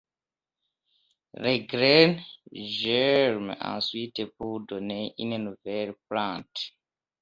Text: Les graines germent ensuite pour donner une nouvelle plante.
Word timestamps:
Les 1.35 1.59
graines 1.61 2.19
germent 2.55 3.55
ensuite 3.61 4.25
pour 4.35 4.61
donner 4.61 5.13
une 5.19 5.37
nouvelle 5.37 5.93
plante. 6.09 6.73